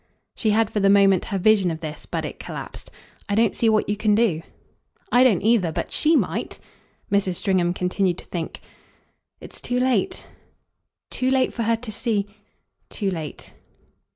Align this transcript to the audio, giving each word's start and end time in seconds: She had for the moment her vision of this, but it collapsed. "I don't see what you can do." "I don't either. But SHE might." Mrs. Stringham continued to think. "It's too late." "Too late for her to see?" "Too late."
She 0.35 0.49
had 0.49 0.71
for 0.71 0.79
the 0.79 0.89
moment 0.89 1.25
her 1.25 1.37
vision 1.37 1.69
of 1.69 1.81
this, 1.81 2.07
but 2.07 2.25
it 2.25 2.39
collapsed. 2.39 2.89
"I 3.29 3.35
don't 3.35 3.55
see 3.55 3.69
what 3.69 3.87
you 3.87 3.95
can 3.95 4.15
do." 4.15 4.41
"I 5.11 5.23
don't 5.23 5.43
either. 5.43 5.71
But 5.71 5.91
SHE 5.91 6.15
might." 6.15 6.57
Mrs. 7.11 7.35
Stringham 7.35 7.71
continued 7.71 8.17
to 8.17 8.25
think. 8.25 8.61
"It's 9.39 9.61
too 9.61 9.79
late." 9.79 10.25
"Too 11.11 11.29
late 11.29 11.53
for 11.53 11.61
her 11.61 11.75
to 11.75 11.91
see?" 11.91 12.25
"Too 12.89 13.11
late." 13.11 13.53